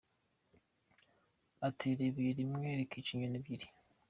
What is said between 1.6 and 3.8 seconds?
Atera ibuye rimwe rikica inyoni ebyiri.